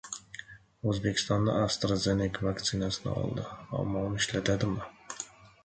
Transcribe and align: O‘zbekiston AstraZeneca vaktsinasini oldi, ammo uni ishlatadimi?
O‘zbekiston 0.93 1.51
AstraZeneca 1.57 2.47
vaktsinasini 2.49 3.13
oldi, 3.13 3.47
ammo 3.83 4.05
uni 4.09 4.25
ishlatadimi? 4.25 4.91